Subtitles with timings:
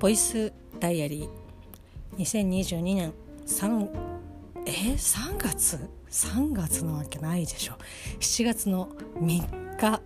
[0.00, 2.16] ボイスダイアリー。
[2.16, 3.12] 2022年
[3.46, 3.88] 3
[4.64, 5.78] えー、3月
[6.08, 7.74] ？3月のわけないでしょ。
[8.18, 8.88] 7月の
[9.18, 10.00] 3日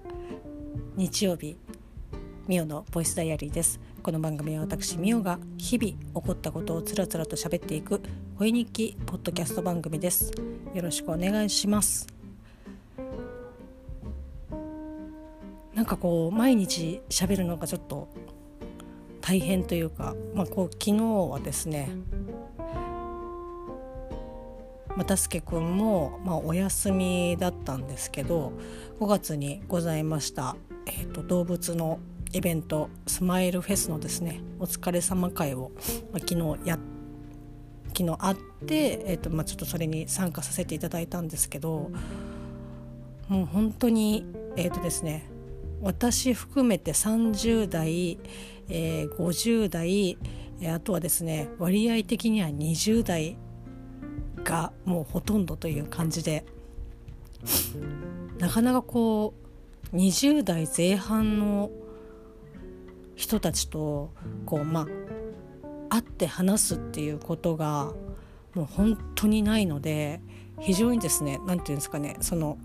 [0.97, 1.57] 日曜日
[2.49, 3.79] ミオのボイスダイアリーです。
[4.03, 8.01] この番組は私ミオが日々起こったことをつらつらと喋っていく
[8.39, 10.33] 恋日記ポッドキャスト番組です。
[10.75, 12.09] よろしくお願いします。
[15.73, 18.09] なんかこう毎日喋るのがちょっと
[19.27, 21.89] 大変というか、まあ、こう昨日はですね
[24.99, 28.53] 又助君も、まあ、お休みだったんですけど
[29.01, 30.57] 5月にございました、
[30.87, 32.01] えーと、動物の
[32.35, 35.73] イベントスマイルフェスのですねお疲れ様会を、
[36.13, 36.79] まあ、昨日や
[37.97, 41.91] 昨日あって、えーとまあ、ちょっとそれに参加させていただいたんですけど
[43.29, 44.27] もう本当に
[44.57, 45.31] えっ、とですね
[45.81, 48.19] 私含めて30代
[48.69, 50.19] えー、50代
[50.73, 53.37] あとはですね割合的には20代
[54.45, 56.45] がもうほとんどという感じで
[58.39, 59.35] なかなかこ
[59.93, 61.71] う20代前半の
[63.15, 64.13] 人たちと
[64.47, 64.87] こうまあ
[65.89, 67.93] 会って話すっていうことが
[68.55, 70.21] もう本当にないので
[70.61, 72.59] 非常にですね何て言うんですかねその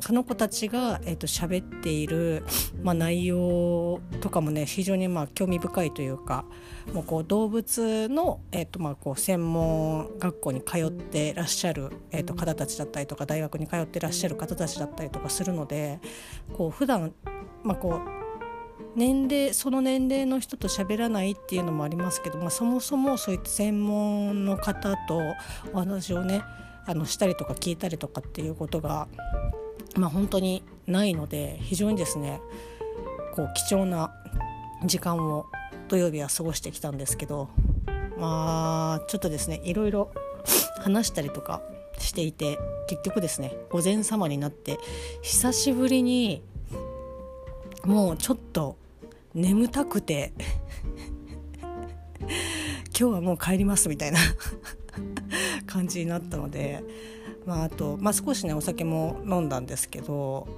[0.00, 2.44] その子たちが、えーと、喋っている、
[2.82, 6.44] まあ、内容とかもね非常にまあ興味深いというか
[6.92, 15.98] もうこう動物の、えーとまあ、こう専門学校に通ってらっしゃる、えー、と方たちだったりとか大学に通ってらっしゃる方たちだったりとかするので
[16.56, 17.12] こう普段
[17.62, 18.16] まあこう
[18.94, 25.20] 年齢その年齢の人と喋らないっていうのもありますけど、まあ、そもそもそういった専門の方と
[25.72, 26.42] お話をね
[26.86, 29.08] あのしたりとか聞いたりとかっていうことが
[29.94, 32.40] まあ、本当にないので非常にですね
[33.34, 34.12] こう貴重な
[34.84, 35.46] 時間を
[35.88, 37.48] 土曜日は過ごしてきたんですけど
[38.18, 40.10] まあちょっとですねいろいろ
[40.80, 41.62] 話したりとか
[41.98, 44.78] していて結局ですね午前様になって
[45.22, 46.42] 久しぶりに
[47.84, 48.76] もうちょっと
[49.34, 50.32] 眠たくて
[52.98, 54.18] 今日はもう帰りますみたいな
[55.66, 56.82] 感じになったので
[57.46, 60.48] まあ、あと、まあ、少しねお酒も飲んだんですけど、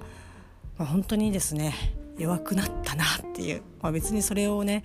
[0.78, 1.75] まあ、本当にですね
[2.19, 4.84] 弱くなったなっていう、まあ、別にそれをね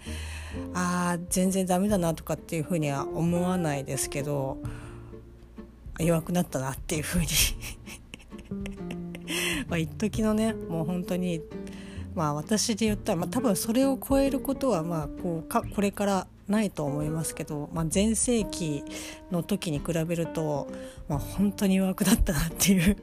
[0.73, 4.57] あ全然ダメだなとかっていうふうには思わないですけど
[5.99, 7.27] 弱くなったなっていうふうに。
[9.67, 11.41] まあ一時のねもう本当に
[12.13, 18.83] まあ私で言ったら、まあ、多分それを超えることはまあこうかこれからないと思いますけど、まあ、前世紀
[19.31, 20.67] の時に比べると、
[21.07, 22.97] まあ、本当に弱くなったなっていう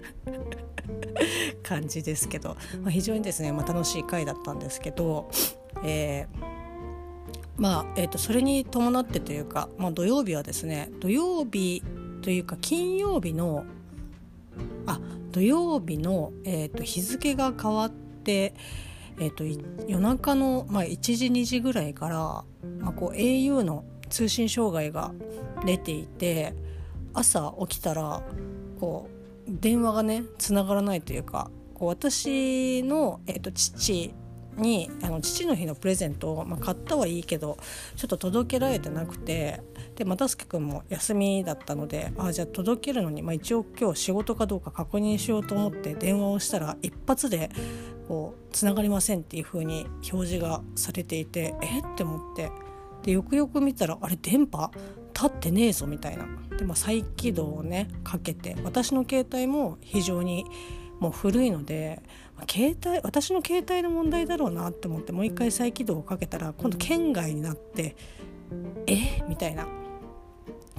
[1.63, 5.31] 感じですけど、まあ、非常にですね、まあ、楽しい回だったんですけど、
[5.85, 6.61] えー
[7.57, 11.83] まあえーと、それに伴ってというか、まあ、土曜日はですね土曜日
[12.23, 13.65] というか金曜日の
[14.87, 14.99] あ
[15.31, 18.55] 土曜日の、えーと日付が変わって、
[19.21, 19.45] えーと、
[19.87, 22.17] 夜中の、まあ、1時2時ぐらいから、
[22.79, 25.13] まあ、こう au の通信障害が
[25.65, 26.55] 出ていて
[27.13, 28.23] 朝起きたら
[28.81, 29.09] こ
[29.47, 34.15] う電話がねつながらないというかこう私の、えーと、父
[34.57, 37.59] にあの父の日のプレゼントを、まあ、買ったはいいけど
[37.97, 39.63] ちょっと届けられてなくて
[39.97, 47.51] で又助君も休みだったのであじゃあ届けるのに、まあ、一応今日仕事かどうか確認しようと思って電話をしたら一発で
[48.11, 51.79] こうつながりませんっていう風に表示がされていてえ？
[51.79, 52.51] って思って。
[53.05, 54.73] でよくよく見たらあれ電波？
[55.15, 56.27] 立ってねえぞみたいな。
[56.59, 58.57] で、まあ、再起動をねかけて。
[58.65, 60.45] 私の携帯も非常に
[60.99, 62.03] もう古いので、
[62.51, 67.95] 携帯私の携帯の問題だろうなって思ってもう一回再起動をかけたら今度県外になって
[68.89, 69.23] え？
[69.29, 69.69] みたいな。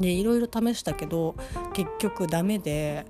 [0.02, 1.38] でいろいろ試したけど
[1.74, 3.06] 結局ダメで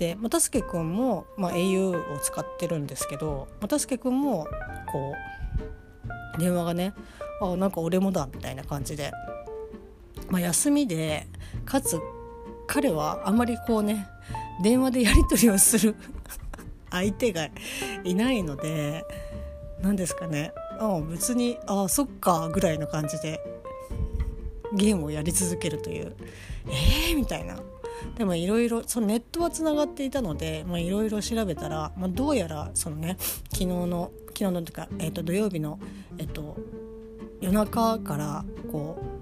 [0.00, 4.48] で又助君も、まあ、au を使ってるんですけど又助君も
[4.90, 5.14] こ
[6.36, 6.94] う電話がね
[7.42, 9.12] あなんか俺もだみたいな感じで、
[10.30, 11.26] まあ、休みで
[11.66, 12.00] かつ
[12.66, 14.08] 彼はあまりこうね
[14.62, 15.94] 電話でやり取りをする
[16.90, 17.50] 相手が
[18.02, 19.04] いないので
[19.82, 20.52] 何ですかね。
[20.78, 23.40] あ別にあそっかぐらいの感じで
[24.74, 26.14] ゲームをやり続けるという
[26.66, 27.58] えー、みたいな。
[28.16, 33.16] でもいろいろそのネットはつながっていたのでいろいろ調べたら、まあ、どうやらそのね
[33.50, 35.78] 昨日の昨日のとか、えー、と土曜日の、
[36.18, 36.56] えーと、
[37.40, 39.20] 夜中からこう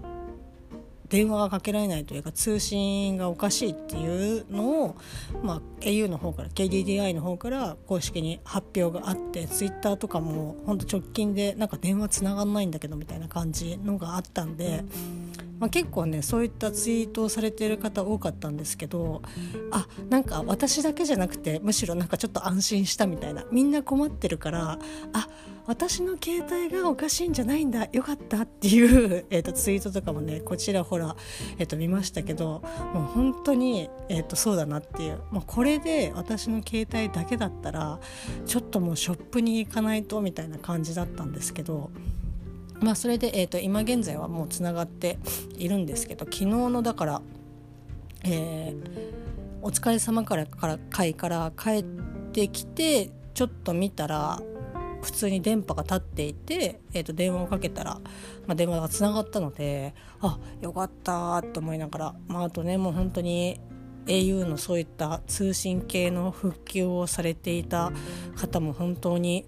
[1.09, 4.97] 電話がかけられないというか通信がおかしいっていうのを、
[5.43, 14.85] まあ、au の方から KDDI の方から公式に発表があってツイッターとかもほんと直近でなんか電話つながんないんだけどみたいな感じのがあったんで。
[15.59, 19.23] まあ、結構ねそういったツイートをされている方多かったんですけど
[19.71, 24.79] あなんか私だけじゃなくてむしろなんかちょっと安心したみたいなみんな困ってるから
[25.13, 25.29] あ
[25.69, 31.15] 私の携帯がおかしいんじゃないんだよかったっていう、 えーと、ツイートとかもねこちらほら、
[31.59, 32.63] えーと、見ましたけど
[32.95, 38.01] もう本当に、えーと、そうだなっていう、まあ、これで私の携帯だけだったら
[38.47, 41.91] ちょっともうショップに行かないとみたいな感じだったんですけど。
[42.81, 45.19] まあ、それで、えー、と今現在はもうつながって
[45.57, 47.23] いるんですけど昨日のだから、
[48.25, 48.77] えー、
[49.63, 51.85] お疲れ様からから会から帰っ
[52.33, 54.41] てきてちょっと見たら
[55.03, 57.95] 普通に電波が立っていて、えー、と電話をかけたら、
[58.47, 63.61] まあ、電話がつながったのであよかったと思いながら、まあ、あとねもう本当に
[64.07, 67.93] au のそういった通信系の復旧をされていた
[68.37, 69.47] 方も本当に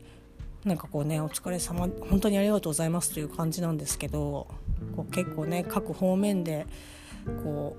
[0.64, 4.46] なんかこうねお疲れ様本当にありがとうございますという感じなんですけど
[4.94, 6.66] こう結構ね各方面で
[7.42, 7.76] こ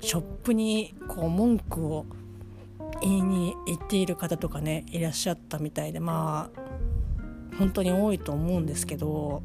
[0.00, 2.06] うショップにこう文句を
[3.00, 9.42] 言いに行っている方とかねいらっしゃったみたいでまあ本当に多いと思うんですけど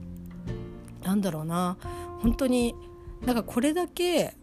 [1.04, 1.77] なんだろうな
[2.22, 2.75] 本当に
[3.25, 4.36] なんかこれだけ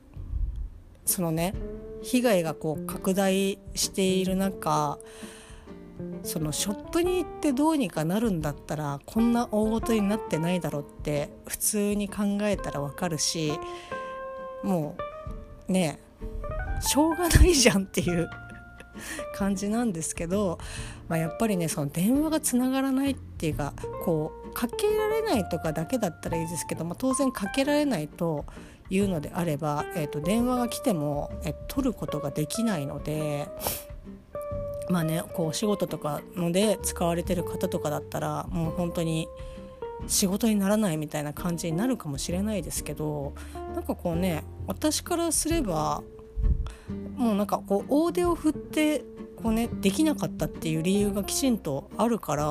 [1.05, 1.55] そのね
[2.03, 4.99] 被害がこう拡大している中
[6.23, 13.53] そのショップに行ってどうにかなるんだったらこんな大ごとになってないだろうって普通に考えたらわかるし
[14.63, 14.97] も
[15.69, 16.01] うね
[16.81, 18.29] しょうがないじゃんっていう
[19.35, 20.59] 感じなんですけど、
[21.09, 23.73] まあ、やっぱりねその電話がつながらないっていうか
[24.05, 28.45] こうかけられないとかだけだったらいいですけど、まあ、当然かけられないと
[28.91, 33.49] いうのであれば、えー、と電話が来ても、え取ることができないので
[34.91, 39.29] まあねこうお仕事とかので使われてる方とかだったらもう本当に
[40.07, 43.35] 仕事にならないみたいな感じになるかもしれないですけど
[43.75, 46.03] なんかこうね私からすれば
[47.17, 49.05] もうなんかこう大手を振って
[49.37, 52.45] こうねできなかったっていう理由がきちんとあるから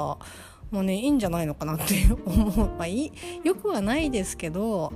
[0.72, 1.86] もうねいいんじゃないのかなって
[2.26, 3.12] 思う、まあ、い
[3.44, 4.94] よくはないですけど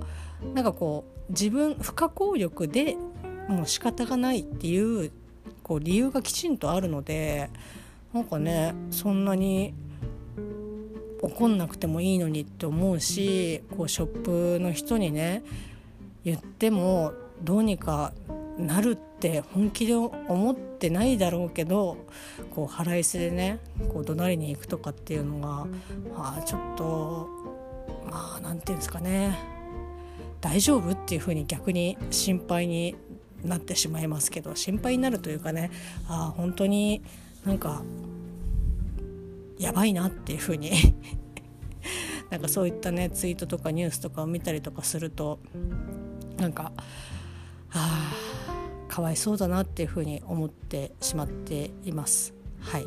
[0.53, 2.97] なんかこう自分不可抗力で
[3.47, 5.11] もう仕方がないっていう
[5.71, 7.49] こう理由がきちんとあるので
[8.13, 9.73] なんかねそんなに
[11.21, 15.43] 怒んなくてもいいのにって思うしこうショップの人にね
[16.25, 18.11] 言ってもどうにか
[18.57, 21.95] なるって本気で思ってないだろうけど
[22.53, 23.59] こう腹いせでね
[23.93, 25.67] こう怒鳴りに行くとかっていうのが、
[26.13, 27.29] まあ、ちょっと
[28.09, 29.39] まあ何て言うんですかね
[30.41, 32.97] 大丈夫っていうふうに逆に心配に
[33.43, 35.71] なってしまいますけど心配になるというかね
[36.07, 37.01] あ本当に
[37.45, 37.83] なんか
[39.57, 40.71] やばいなっていうふうに
[42.29, 45.39] なんかそういったねツイートとかニュースとかを見たりとかすると
[46.37, 46.71] なんか
[47.71, 48.13] あ
[48.87, 52.33] かわいそうだなっていうふうに思ってしまっています。
[52.59, 52.85] はい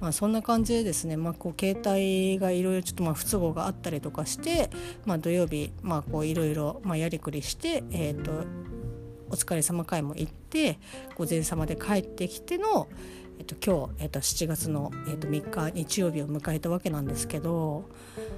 [0.00, 4.70] まあ、そんな感じでですね、まあ、こう携帯がいろいろちょっとまあ不都合があったりとかして、
[5.04, 5.72] まあ、土曜日
[6.24, 8.69] いろいろやりくりして、えーと
[9.30, 10.78] お疲れ様会も行って
[11.16, 12.88] 午前様で帰ってきての、
[13.38, 17.88] えっと、今日、えっと、7月の、えっと、3日日曜日を迎えたわけなんですけど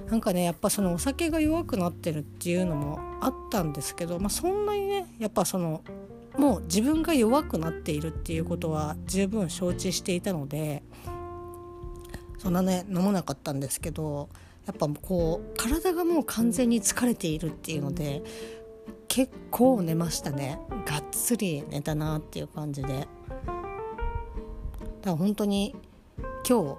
[0.09, 5.81] なんかねやっぱそのお酒が弱くなってるっていうのもあったんですけど、まあ、そんなにねやっぱその
[6.37, 10.83] もう自分が弱くなっているっていうことは十分承知していたので
[12.39, 14.29] そんなね飲まなかったんですけど
[14.65, 18.23] やっぱこう体がもう完全に疲れているっていうので
[19.07, 20.59] 結構寝ましたね。
[20.85, 22.87] がっつり寝たなっていう感じで。
[22.89, 23.07] だか
[25.03, 25.75] ら本当に
[26.47, 26.77] 今日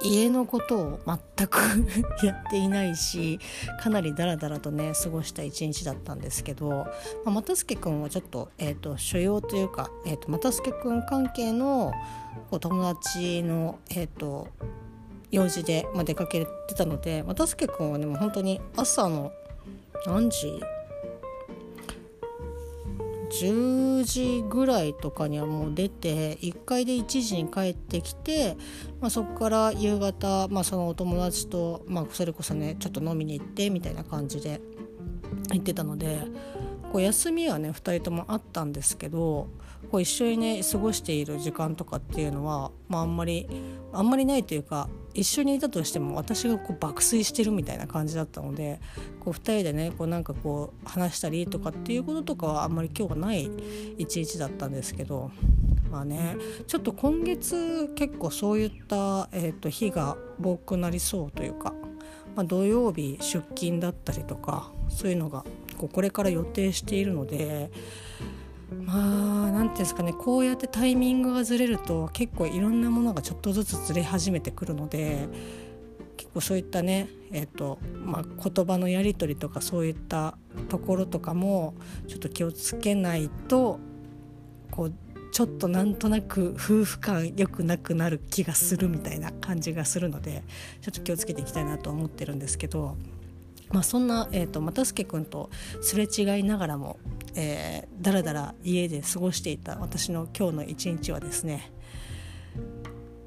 [0.00, 1.58] 家のことを全く
[2.24, 3.38] やっていないし
[3.80, 6.86] かなりダラダラとね過ごした一日だったんですけど、ま
[7.26, 11.92] あ、又助君はちょっと,、えーと、所用というか、えーと、又助君関係の
[12.50, 14.48] お友達の、えーと、
[15.30, 19.32] 用事で、まあ、出かけてたので又助君はねも本当に朝の
[20.06, 20.60] 何時
[23.30, 28.56] 10時ぐらいとかにはもう出て1階で1時に帰ってきて、
[29.00, 34.60] まあ、そこから夕方、まあ、そのお友達と、まあ、それこそねちょっと飲みに行ってみたいな感じで
[35.52, 36.22] 行ってたので
[36.92, 39.48] こう休みはね2人ともあったんですけど
[39.90, 43.48] こう一緒にね過ごしている時間とかっていうのは、まあ、あんまり
[43.92, 48.80] あんまりないというか一緒にいたとしても私がこう爆睡してるみたいな感じだったので
[49.20, 53.50] こう2人でねこうなんかこう話したりとかっていうこととかはあんまり今日はない
[53.96, 55.30] 一日だったんですけど
[55.90, 61.72] まあねちょっと今月結構そういった、えーと、日が多くなりそうというか、
[62.36, 65.44] まあ、土曜日出勤だったりとかそういうのが
[65.78, 67.70] こうこれから予定しているので
[68.84, 75.28] まあ何ていうんですかねこうやってタイミングがずれると結構いろんなものがちょっとずつずれ始めてくるので
[76.16, 80.38] 結構そういったねえーとまあ、言葉のやり取りとかそういった
[80.70, 81.74] ところとかも
[82.06, 83.78] ちょっと気をつけないと
[84.70, 84.94] こう
[85.30, 90.42] ちょっとなんとなく夫婦感良くなくなる気がするみたいな感じがするので
[90.80, 92.96] ちょっと気をつけていきたいなと思ってるんですけど、
[93.70, 96.98] まあ、そんな、えーと、又助君とすれ違いながらも、
[97.34, 101.70] えー、だらだら家で過ごしていた私の今日の一日はですね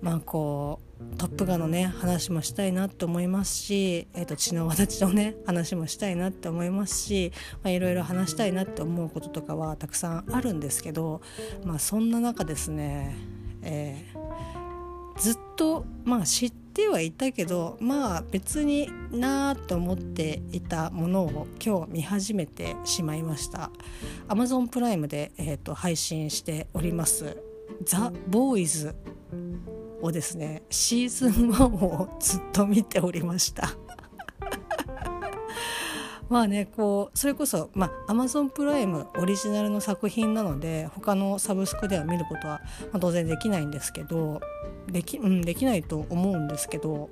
[0.01, 7.31] まあこう「トップガン」のね話もしたいなって思いますし、えーと、血の私のね話もしたいなって思いますし、
[7.65, 11.21] いろいろ話したいなって思うこととかはたくさんあるんですけど、
[11.63, 13.15] まあ、そんな中ですね、
[13.61, 23.71] えー、ずっとまあ知ってはいたけどまあ別になーと思っていたものを今日見始めてしまいました。
[24.27, 27.37] Amazon プライムで、えーと配信しております
[27.85, 28.95] 「ザ・ボーイズ」
[30.01, 33.75] をですねシーズン1をずっと見ておりました。
[36.31, 44.39] まあねこうそれこそまあ Amazon プライムオリジナルの作品なので他のサブスクでは見ることは、まあ、当然できないんですけど
[44.87, 47.09] でき,、うん、できないと思うんですけど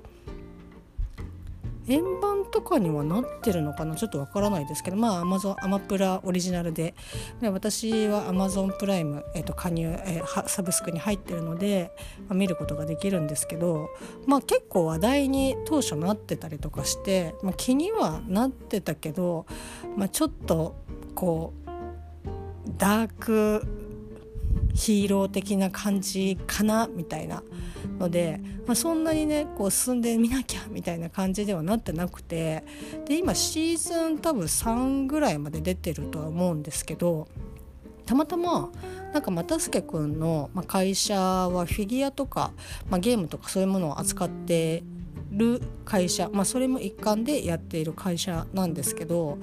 [1.90, 3.96] 円盤とかにはなってるのかな？
[3.96, 6.94] ちょっとわからないですけどまあアマゾンアマプラオリジナルで。
[7.40, 11.90] で私はアマゾンプライム、えー、と加入、えー、サブスクに入ってるので、
[12.28, 13.88] まあ、見ることができるんですけど
[14.26, 19.46] まあ結構話題に当初なってたりとかして、まあ、気にはなってたけど、
[19.96, 20.76] まあ、ちょっと
[21.14, 21.70] こう
[22.78, 23.89] ダーク
[24.74, 27.42] ヒーロー的な感じかなみたいな
[27.98, 32.64] ので、まあ、そんなにねこう進んでみなきゃみたいな感じではなってなくて
[33.06, 37.28] で今シーズン多分3ぐらいまで出てるとは思うんですけど
[38.06, 38.70] たまたま
[39.12, 42.52] なんか又助君の会社はフィギュアとか、
[42.88, 44.82] まあ、ゲームとかそういうものを扱って
[45.30, 49.38] る会社、まあ、それも一環でやっている会社なんですけど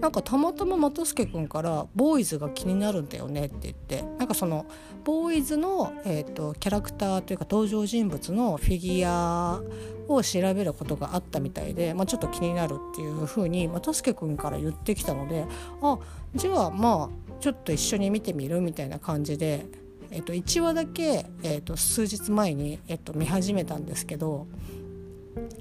[0.00, 4.66] なんかたまたま又助君から「ボーイズが気になるんだよね」って言ってなんかその
[5.04, 9.60] ボーイズの、えーと、キャラクターというか登場人物のフィギュア
[10.08, 15.44] を調べることがあったみたいで、まあ、ちょっと気になるっていうふうに又助君から言ってきたので
[15.80, 15.98] あ
[16.34, 19.66] じゃあまあちょっと一緒に見てみるみたいな感じで。
[20.14, 24.46] えっと、1話だけ、えっと、数日前に、えっと、見始めたんですけど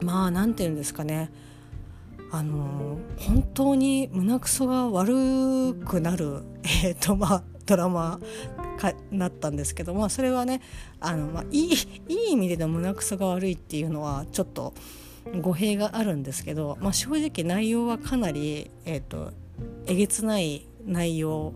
[0.01, 1.31] まあ何て言うんですかね。
[2.33, 8.21] あの本当に胸くそが悪くなる、 えーとまあ、ドラマ
[8.77, 10.61] かなったんですけど、まあ、それはね
[11.01, 14.73] あの、まあ、いいいい意味での胸くそが悪いっていうのはちょっと
[15.41, 19.33] 語弊があるんですけど、まあ、正直内容はかなり、えーと
[19.85, 21.53] えげつない内容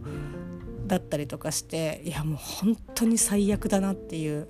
[0.88, 4.48] だったりとかしていやもう本当に最悪だなっていう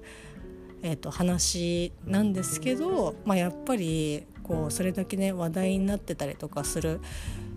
[0.85, 7.01] えーと、話なんですけど、まあ、やっぱりこうそれだけね話題になってたりとかする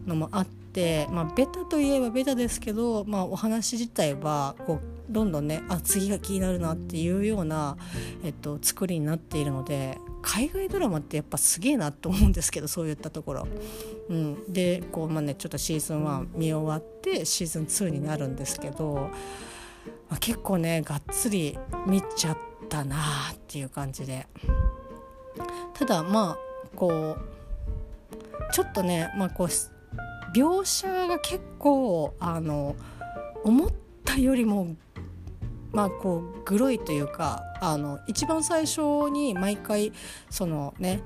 [0.06, 7.76] のもあって、まあ、ベタといえばベタですけど、まあ、お話自体はこうどんどんねあ次が気になるなっていうような、
[8.24, 13.48] えっと、作りになっているので海外ドラマってやっぱすげえなと思うんですけどそういったところ。
[14.08, 19.10] うん、でこう、まあね、ちょっとシーズン1見終わってシーズン2になるんですけど、
[20.08, 22.38] まあ、結構ねがっつり見ちゃっ。
[22.68, 22.96] ったな
[23.32, 24.26] っていう感じで。
[25.74, 26.38] ただまあ
[26.76, 29.48] こうちょっとね、まあ、こう
[30.36, 32.76] 描写が結構あの
[33.44, 33.70] 思っ
[34.04, 34.76] たよりも
[35.72, 39.92] まあこうグロいというかあの一番最初に毎回
[40.30, 41.00] そのね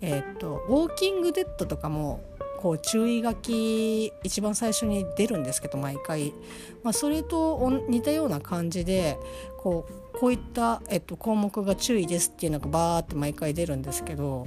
[0.00, 2.22] えっ、ー、とウォーキングデッドとかも
[2.60, 6.34] こう注意書き一番最初に出るんですけど毎回、
[6.82, 9.18] まあ、それと似たような感じで
[9.58, 14.46] こうこういった、えっと、項目が注意ですっていうのがバーって毎回出るんですけど、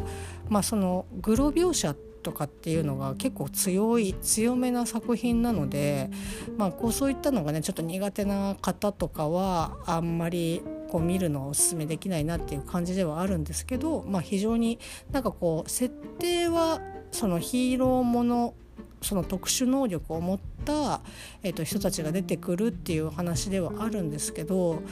[0.49, 6.09] まあ、そのグロ描写とかっていうのが結構強い強めな作品なので、
[6.57, 10.61] まあ、こうそういったのがねちょっと苦手な方とかはあんまり
[10.93, 14.77] こう見るのをおすすめできないなっていう感じではあるんですけど、まあ、非常に
[15.11, 16.81] なんかこう設定は
[17.11, 18.53] そのヒーローもの
[19.01, 21.01] その特殊能力を持った、
[21.41, 24.83] えーと、人たちが出てくるっていう話ではあるんですけど、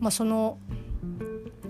[0.00, 0.58] まあ、その、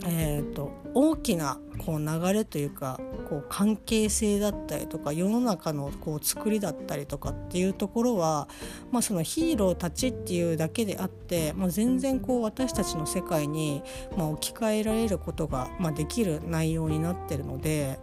[0.07, 8.49] えーと、大きなこう流れというかこう関係性だったりとか世の中のこう作りだったりとかっていうところは、
[8.91, 13.83] まあ、そのヒーローたちっていうだけであって、まあ、全然こう私たちの世界に、
[14.17, 17.99] まあ、置き換えられることが、まあ、できる内容になってるので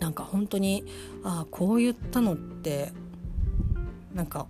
[0.00, 0.84] なんか本当に
[1.24, 2.92] ああこういったのって
[4.14, 4.46] なんか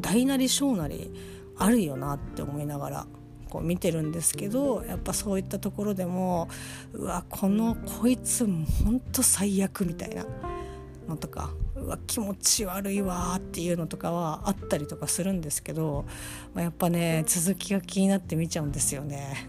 [0.00, 1.12] 大なり小なり
[1.58, 3.06] あるよなって思いながら
[3.56, 6.48] こう見てるんですけどやっぱそういったところでも
[6.92, 10.26] うわこのこいつほんと最悪みたいな
[11.08, 16.04] のとかうわ気持ち悪いわっていうのとかはあったりとかするんですけど、
[16.52, 19.48] まあ、やっぱね続きが気になって見ちゃうんですよね。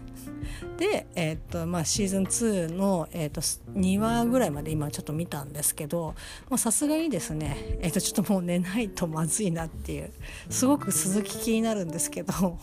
[0.78, 6.14] で、えーとまあ、シーズン2の、えーと、2話ぐらいまで今ちょっと見たんですけど
[6.56, 10.10] さすがにですね、えーと、ちょっともう寝ないとまずいなっていう
[10.48, 12.58] すごく続き気になるんですけど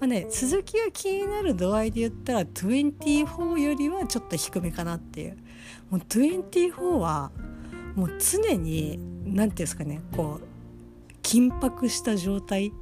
[0.00, 5.36] まあね続きが気になる度合いで言ったら24よりはちょっと低めかなっていう。
[5.90, 7.30] もう24は
[7.94, 12.72] もう常に何て言うんですかねこう緊迫した状態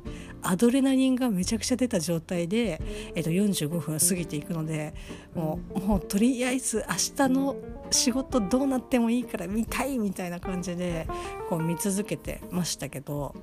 [0.43, 2.79] アドレナリンがめちゃくちゃ出た状態で、
[3.15, 4.93] えっと、45分過ぎていくので
[5.35, 6.95] もうもうとりあえず明
[7.27, 7.57] 日の
[7.91, 11.07] 仕事どうなってもいいから見たいみたいな感じで
[11.49, 13.35] こう見続けてましたけど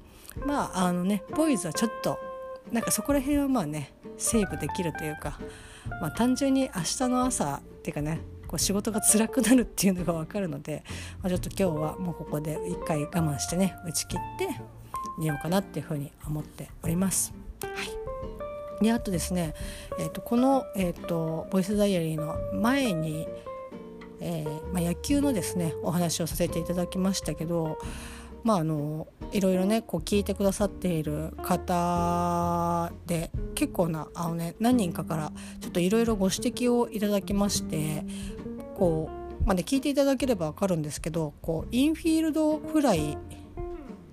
[0.46, 2.20] まああのねボーイズはちょっと
[2.72, 5.40] なんかそこら辺はまあねセーブできるというか、
[6.02, 10.84] まあ、単純に明日の朝っていうかねこう仕事が辛くなるっていうのが分かるので、
[11.22, 14.50] まあ、ちょっと今日はもうここで一回我慢してね打ち切って
[15.20, 17.34] 寝ようかなっていうふうに思っております。
[17.62, 18.02] はい
[18.82, 19.54] であとですね、
[20.00, 23.28] えーと、この、えーと「ボイスダイアリー」の前に、
[24.20, 27.78] えーまあ、野球のですねお話をさせていただきましたけど
[28.44, 38.04] まああのいろいろねこう聞いてくださっている方で結構なあの、ね、何人かからちょっといろいろご指摘をいただきまして
[38.76, 39.10] こ
[39.44, 43.18] う、まあね、聞いていただければ分かるんですけどこうインフィールドフライ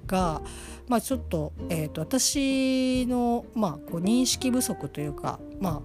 [0.06, 0.42] が、
[0.88, 5.82] まあ、ちょっと,、えーと、私の、まあ、こう認識不足というかま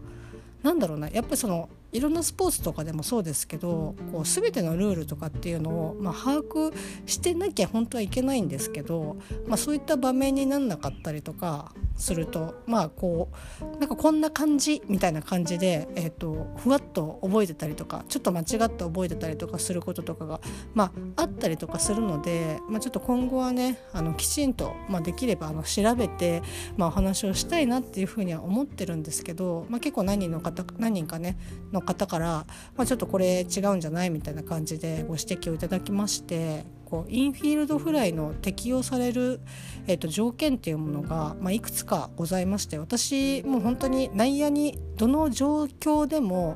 [0.63, 6.73] あなんだろうなやっぱりそのいろんなスポーツとかでもそうですけどこう全てのルールとかっていうのを、まあ、把握
[7.05, 13.29] してなきゃ本当はいけないんですけど、まあ、そういった場面になんなかったりとかするとまあこ
[13.61, 20.39] うなんかこんな感じみたいな感じで、えーと、ふわっと覚えてたりとかちょっと間違って覚えてたりとかすることとかが、
[20.73, 26.41] まあ、あったりとかするので、まあ、ちょっと今後はねあのきちんと、まあ、できればあの調べて、
[26.77, 31.37] まあ、お話をしたいなっていうふうには思ってるんですけど、まあ、結構何人の方何人かね
[31.71, 39.41] の方から、まあ、ちょっとこれ違うんじゃないみたいな感じでご指摘をいただきましてこうインフィールドフライの適用される、
[39.87, 46.55] えーと、条件っていうものが、まあ、いくつかございまして私もう本当に内野にどの状況でも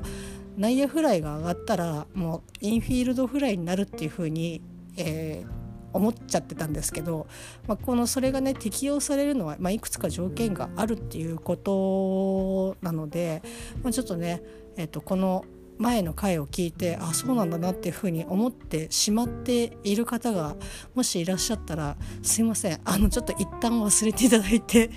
[0.56, 4.60] 内野フライが上がったらもうインフィールドフライになるっていうふうに、
[4.96, 5.57] えー、
[5.98, 7.26] 思っちゃってたんですけど、
[7.66, 13.42] まあ、このそれがね適用されるのは、まあ、いくつか条件があるっていうことなので、
[13.82, 14.42] まあ、ちょっとね、
[14.76, 15.44] えー、とこの
[15.78, 20.56] 前の回を聞いてあそうなんだなっていうふうに思ってしまっている方が
[20.94, 24.90] もしいらっしゃったらすいませんあのちょっと一旦忘れていただいて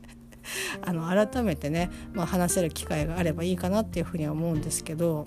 [0.82, 5.26] あの改めてね、まあ、話せる機会があればいいかなっていうふうには思うんですけど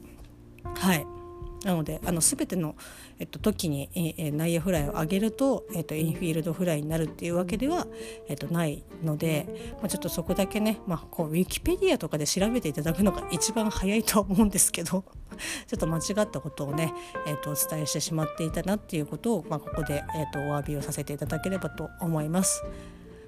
[0.74, 1.21] はい。
[1.64, 2.76] なのであの全ての、
[3.20, 7.88] えっと、時に、えー、内野フライを上げると、えっと、インフィールドフライになるっていうわけでは、
[8.28, 15.04] えっと、ないので、まあ、ちょっとそこだけね、まあ、こうウィキペディアとかで調べていただくのが一番早いとは思うんですけど
[15.68, 16.94] ちょっと間違ったことをね、
[17.28, 22.64] えっと、お伝えしてしまっていたなっていうことを、まあ、ここで、えっと、お詫びをさせていただければと思います。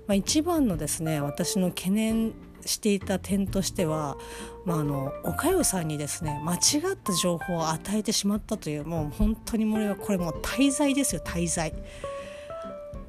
[0.07, 2.33] まあ、一番のですね私の懸念
[2.65, 4.17] していた点としては、
[4.65, 6.57] まあ、あのおかよさんにですね間違
[6.93, 11.73] った情報を与えてしまったというもう本当にこれはこれもう滞在ですよ滞在。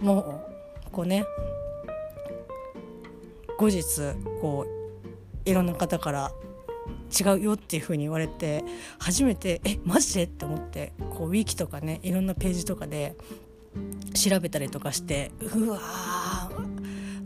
[0.00, 0.44] も
[0.86, 1.24] うこうね
[3.56, 3.84] 後日
[4.40, 4.66] こ
[5.46, 6.32] ういろんな方から
[7.18, 8.64] 違うよっていう風に言われて
[8.98, 10.24] 初めてえマジで？
[10.24, 13.14] って思ってこうウィキとかねいろんなページとかで
[14.14, 15.80] 調べたりとかしてうわー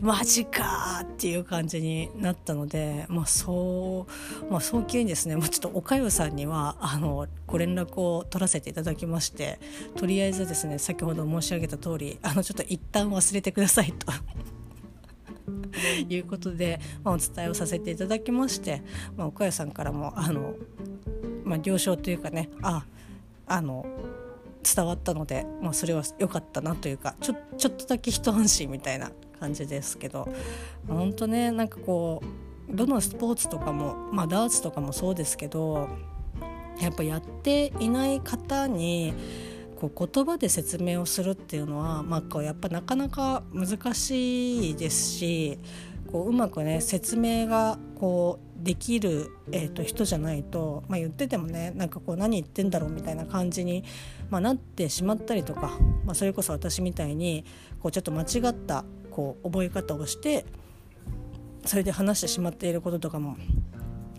[0.01, 4.07] マジかっていう感じになったので、まあそ
[4.47, 9.59] う、まあ、早急にですねもうちょっとおかよさんにはあのご連絡を取らせていただきまして
[9.97, 14.07] とりあえずですね先ほど申し上げた通りあのちょっと一旦忘れてくださいと。
[16.07, 18.81] いうことで、まあ、お伝えをさせていただきまして、
[19.17, 20.55] まあ、岡谷さんからもあの、
[21.43, 22.85] まあ、了承というかねあ
[23.47, 23.85] あの
[24.63, 30.27] 伝わったので、まあ、それは良かったなというかちょちょっとだけ一安心みたいな感じですけど
[30.87, 32.21] 本当ねなんかこ
[32.71, 35.89] うどのスポーツとかも、まあ、ダーツとかもそうですけど
[36.79, 39.13] やっぱやっていない方に
[39.79, 45.59] こう言葉で説明をするっていうのは、まあ、こうやっぱなかなか難しいですし
[46.11, 53.85] こううまくね説明がこうできる、えーと、人じゃないと、まあ、言っててもねなんかこう何言ってんだろうみたいな感じに、
[54.29, 55.71] まあ、なってしまったりとか、
[56.05, 57.45] まあ、それこそ私みたいに
[57.79, 60.45] こうちょっと間違ったこう覚え方をして
[61.65, 63.37] それで話してしまっていることとかも、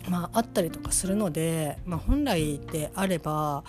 [0.09, 3.63] まあ、あったりとかするので、まあ、本来であれば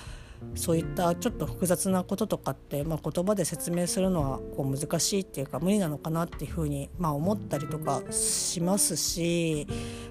[0.55, 9.67] そういったちょっと複雑なこととかって、まあ、言葉で説明するのはこう難しいっていうか無理なのかなっていうふうに、まあ、思ったりとかしますし、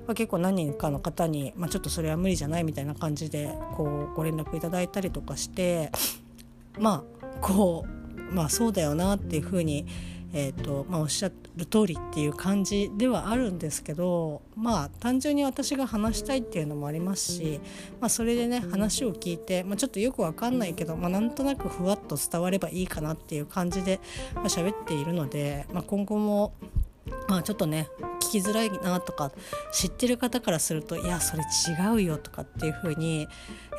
[0.08, 5.92] まあ、結構何人かの方に、まあ、ちょっとそれは無理じゃないみたいな感じでこうご連絡いただいたりとかして
[6.80, 9.86] まあこうまあそうだよなっていうふうに
[10.34, 17.60] えーとまあ、おっしゃる通りっていう感じではあるんですけどまあ単純に私が話したいっていうのもありますし、
[18.00, 24.00] まあ、それでね話を聞いて、まあ、ちょっとよくわかんないけど、まあ、なんとなくふわっと伝わればいいかなっていう感じで、
[24.36, 26.54] まあ、喋っているので、まあ、今後も
[27.28, 29.32] まあちょっとね聞きづらいなとか
[29.74, 33.28] 知ってる方からするといやそれ違うよとかっていう風に、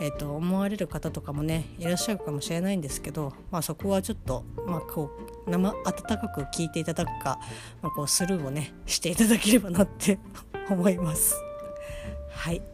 [0.00, 5.10] えー、と思われる方とかもねいらっしゃるかもしれないんですけど、まあ、そこはちょっと、まあ、こ
[5.46, 7.38] う生温かく聞いていただくか、
[7.80, 10.18] まあ、こうスルーをねしていただければなって
[10.68, 11.36] 思います。
[12.30, 12.71] はい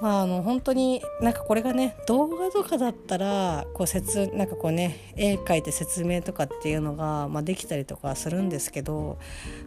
[0.00, 9.18] まあ、あの本当になんかこれがね動画とかだったらこう説なんかこうね絵描いて説明とかっていうのが、まあ、できたりとかするんですけど、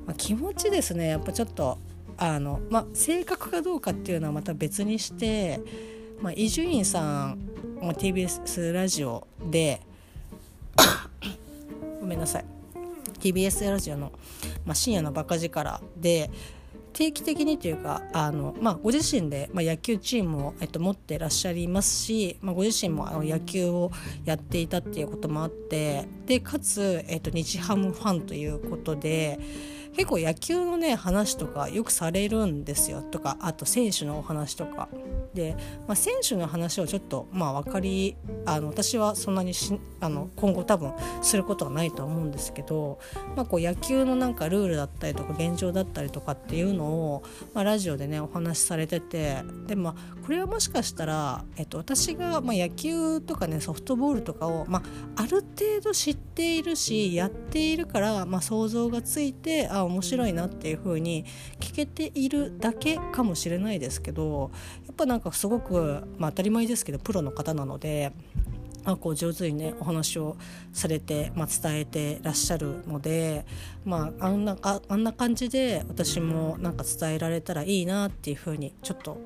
[0.06, 1.10] まあ、気持ちですね。
[1.10, 1.80] やっぱちょっと
[2.18, 5.62] あの、まあ、性格かどうかっていうのはまた別にして
[6.36, 7.50] 伊集院さん、
[7.82, 9.82] まあ、TBS ラジオで
[12.00, 12.46] ごめんなさい。
[13.20, 14.12] TBS ラジオの、
[14.66, 16.30] まあ、深夜のバカ力で
[17.00, 23.90] 定期的にというかあの、まあ、ご自身で、まあ、野球チームを、えっと、持ってらっしゃいますし、まあ、ご自身もあの野球を
[24.26, 29.40] やっていたっていうこともあってでかつ、えっと、日ハムファンということで。
[30.00, 33.02] 結構野球のね話とかよくされるんですよ。
[33.02, 34.88] とかあと選手のお話とか。
[35.34, 35.56] で、
[35.88, 43.00] まあ、選手の話をちょっとまあ分かりあの私はそんなにしあの今後多分することはないと思うんですけど、
[43.36, 54.84] まあ、こう野球のなんかルールだったりとか現状だったりとかっていうのを、まあ、ラジオでねお話しされててでまあこれはもしかしたら、えっと、私が、まあ、野球とかねソフトボールとかを、ま
[55.16, 61.26] あ、ある程度知っているしやっているから、まあ、想像がついてあ面白いなっていう風に
[61.60, 64.52] 聞けているだけかもしれないですけど
[64.86, 68.14] やっぱなんかすごく、まあ、当たり前ですけどプロの方なので。
[68.86, 70.38] あこう上手にねお話を
[70.74, 73.46] されて、まあ、伝えてらっしゃるので、
[73.86, 79.22] まあ、あんなかあんな感じで私もなんか伝えられたらいいなっていうふうにちょっと、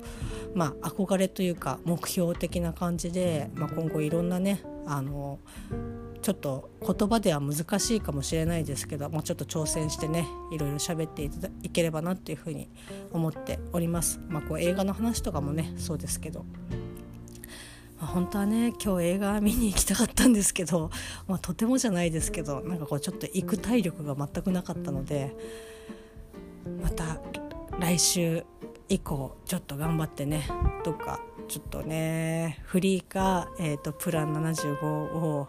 [0.54, 5.38] まあ、憧れというか目標的な感じで、まあ、今後いろんなねあの
[6.24, 12.70] ちょっと言葉では難しいかもしれないですけどもうちょっと挑戦してねいろいろ喋っていただければなっていうふうに
[13.12, 14.20] 思っております。
[14.30, 16.46] まあ、こう映画の話とかもねそうですけど
[18.00, 20.90] ま、本当はね今日映画見に行きたかったんですけど、
[21.28, 25.36] まあ、とてもじゃないですけどなんかこうちょっと行く体力が全くなかったので
[26.82, 27.20] また
[27.78, 28.44] 来週
[28.88, 30.46] 以降ちょっと頑張ってね
[30.84, 35.48] どっかちょっとねフリーか、えーと、プラン75を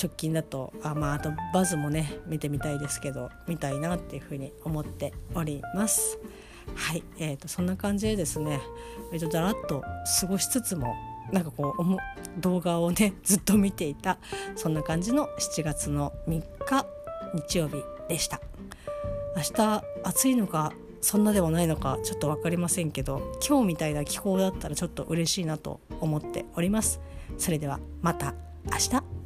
[0.00, 6.18] 直近だとあ,、まあ、あとバズもね見てみたいですけど見たいなっていうふうに思っております。
[6.74, 8.60] はい、えーと、そんな感じでですね、
[9.12, 9.82] えーと、だらっと
[10.20, 10.94] 過ごしつつも
[11.32, 14.18] なんかこう動画をねずっと見ていた
[14.54, 16.86] そんな感じの7月の3日
[17.34, 18.40] 日曜日でした。
[19.36, 27.00] 明日暑いのかそんなでもないのかちょっと分かりませんけど今日みたいな気候だったらちょっと嬉しいなと思っております。
[27.38, 28.34] それではまた
[28.66, 29.19] 明日。